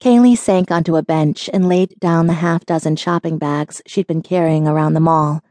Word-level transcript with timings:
Kaylee 0.00 0.38
sank 0.38 0.70
onto 0.70 0.96
a 0.96 1.02
bench 1.02 1.50
and 1.52 1.68
laid 1.68 2.00
down 2.00 2.26
the 2.26 2.32
half 2.40 2.64
dozen 2.64 2.96
shopping 2.96 3.36
bags 3.36 3.82
she'd 3.86 4.06
been 4.06 4.22
carrying 4.22 4.66
around 4.66 4.94
the 4.94 4.98
mall. 4.98 5.42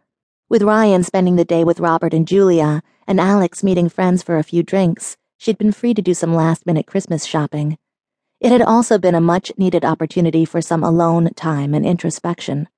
With 0.50 0.64
Ryan 0.64 1.04
spending 1.04 1.36
the 1.36 1.46
day 1.46 1.64
with 1.64 1.80
Robert 1.80 2.16
and 2.16 2.28
Julia, 2.28 2.82
and 3.06 3.20
Alex 3.20 3.64
meeting 3.64 3.90
friends 3.90 4.24
for 4.24 4.40
a 4.40 4.44
few 4.44 4.64
drinks, 4.64 5.18
she'd 5.38 5.60
been 5.60 5.72
free 5.72 5.94
to 5.94 6.02
do 6.02 6.16
some 6.16 6.34
last 6.34 6.66
minute 6.66 6.88
Christmas 6.88 7.26
shopping. 7.26 7.78
It 8.40 8.52
had 8.52 8.64
also 8.64 8.98
been 8.98 9.14
a 9.14 9.22
much 9.22 9.52
needed 9.56 9.86
opportunity 9.86 10.46
for 10.46 10.62
some 10.62 10.84
alone 10.84 11.30
time 11.36 11.76
and 11.76 11.86
introspection. 11.86 12.70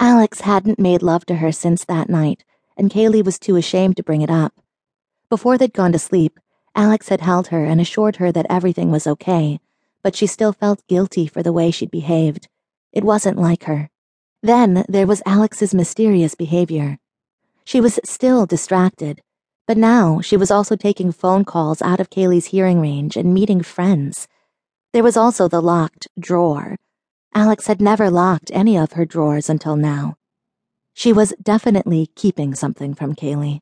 Alex 0.00 0.40
hadn't 0.40 0.78
made 0.78 1.02
love 1.02 1.26
to 1.26 1.34
her 1.34 1.52
since 1.52 1.84
that 1.84 2.08
night, 2.08 2.44
and 2.78 2.90
Kaylee 2.90 3.26
was 3.26 3.38
too 3.38 3.56
ashamed 3.56 3.98
to 3.98 4.02
bring 4.02 4.22
it 4.22 4.30
up. 4.30 4.54
Before 5.28 5.58
they'd 5.58 5.74
gone 5.74 5.92
to 5.92 5.98
sleep, 5.98 6.40
Alex 6.74 7.10
had 7.10 7.20
held 7.20 7.48
her 7.48 7.62
and 7.62 7.78
assured 7.78 8.16
her 8.16 8.32
that 8.32 8.46
everything 8.48 8.90
was 8.90 9.06
okay 9.06 9.60
but 10.02 10.16
she 10.16 10.26
still 10.26 10.52
felt 10.52 10.86
guilty 10.86 11.26
for 11.26 11.42
the 11.42 11.52
way 11.52 11.70
she'd 11.70 11.90
behaved. 11.90 12.48
It 12.92 13.04
wasn't 13.04 13.38
like 13.38 13.64
her. 13.64 13.90
Then 14.42 14.84
there 14.88 15.06
was 15.06 15.22
Alex's 15.26 15.74
mysterious 15.74 16.34
behavior. 16.34 16.98
She 17.64 17.80
was 17.80 18.00
still 18.04 18.46
distracted, 18.46 19.20
but 19.66 19.76
now 19.76 20.20
she 20.20 20.36
was 20.36 20.50
also 20.50 20.76
taking 20.76 21.12
phone 21.12 21.44
calls 21.44 21.82
out 21.82 22.00
of 22.00 22.10
Kaylee's 22.10 22.46
hearing 22.46 22.80
range 22.80 23.16
and 23.16 23.34
meeting 23.34 23.62
friends. 23.62 24.26
There 24.92 25.04
was 25.04 25.16
also 25.16 25.46
the 25.46 25.60
locked 25.60 26.08
drawer. 26.18 26.76
Alex 27.34 27.68
had 27.68 27.80
never 27.80 28.10
locked 28.10 28.50
any 28.52 28.76
of 28.76 28.92
her 28.92 29.04
drawers 29.04 29.48
until 29.48 29.76
now. 29.76 30.16
She 30.94 31.12
was 31.12 31.32
definitely 31.40 32.10
keeping 32.16 32.54
something 32.54 32.94
from 32.94 33.14
Kaylee. 33.14 33.60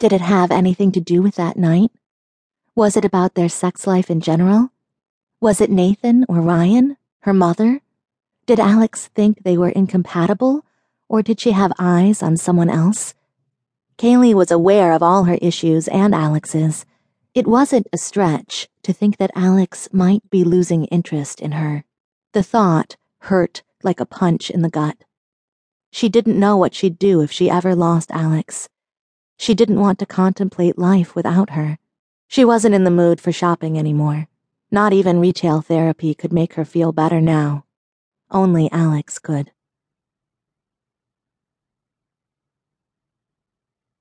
Did 0.00 0.12
it 0.12 0.20
have 0.20 0.50
anything 0.50 0.90
to 0.92 1.00
do 1.00 1.22
with 1.22 1.36
that 1.36 1.56
night? 1.56 1.90
Was 2.74 2.96
it 2.96 3.04
about 3.04 3.34
their 3.34 3.48
sex 3.48 3.86
life 3.86 4.10
in 4.10 4.20
general? 4.20 4.70
Was 5.40 5.60
it 5.60 5.70
Nathan 5.70 6.26
or 6.28 6.40
Ryan? 6.40 6.96
Her 7.20 7.32
mother? 7.32 7.80
Did 8.46 8.58
Alex 8.58 9.06
think 9.06 9.44
they 9.44 9.56
were 9.56 9.68
incompatible, 9.68 10.64
or 11.08 11.22
did 11.22 11.38
she 11.38 11.52
have 11.52 11.72
eyes 11.78 12.24
on 12.24 12.36
someone 12.36 12.68
else? 12.68 13.14
Kaylee 13.98 14.34
was 14.34 14.50
aware 14.50 14.92
of 14.92 15.00
all 15.00 15.24
her 15.24 15.38
issues 15.40 15.86
and 15.86 16.12
Alex's. 16.12 16.84
It 17.34 17.46
wasn't 17.46 17.86
a 17.92 17.98
stretch 17.98 18.68
to 18.82 18.92
think 18.92 19.18
that 19.18 19.30
Alex 19.36 19.88
might 19.92 20.28
be 20.28 20.42
losing 20.42 20.86
interest 20.86 21.40
in 21.40 21.52
her. 21.52 21.84
The 22.32 22.42
thought 22.42 22.96
hurt 23.20 23.62
like 23.84 24.00
a 24.00 24.06
punch 24.06 24.50
in 24.50 24.62
the 24.62 24.68
gut. 24.68 25.04
She 25.92 26.08
didn't 26.08 26.40
know 26.40 26.56
what 26.56 26.74
she'd 26.74 26.98
do 26.98 27.20
if 27.20 27.30
she 27.30 27.48
ever 27.48 27.76
lost 27.76 28.10
Alex. 28.10 28.68
She 29.36 29.54
didn't 29.54 29.78
want 29.78 30.00
to 30.00 30.06
contemplate 30.06 30.78
life 30.78 31.14
without 31.14 31.50
her. 31.50 31.78
She 32.26 32.44
wasn't 32.44 32.74
in 32.74 32.82
the 32.82 32.90
mood 32.90 33.20
for 33.20 33.30
shopping 33.30 33.78
anymore. 33.78 34.26
Not 34.70 34.92
even 34.92 35.18
retail 35.18 35.62
therapy 35.62 36.14
could 36.14 36.30
make 36.30 36.52
her 36.54 36.64
feel 36.66 36.92
better 36.92 37.22
now. 37.22 37.64
Only 38.30 38.70
Alex 38.70 39.18
could. 39.18 39.50